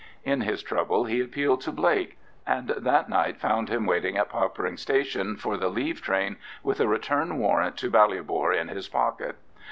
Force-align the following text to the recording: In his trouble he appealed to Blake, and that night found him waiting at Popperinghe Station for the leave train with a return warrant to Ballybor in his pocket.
In 0.23 0.41
his 0.41 0.63
trouble 0.63 1.03
he 1.03 1.21
appealed 1.21 1.61
to 1.61 1.71
Blake, 1.71 2.17
and 2.47 2.69
that 2.69 3.07
night 3.07 3.37
found 3.37 3.69
him 3.69 3.85
waiting 3.85 4.17
at 4.17 4.31
Popperinghe 4.31 4.79
Station 4.79 5.37
for 5.37 5.57
the 5.57 5.69
leave 5.69 6.01
train 6.01 6.37
with 6.63 6.79
a 6.79 6.87
return 6.87 7.37
warrant 7.37 7.77
to 7.77 7.91
Ballybor 7.91 8.51
in 8.51 8.69
his 8.69 8.87
pocket. 8.89 9.35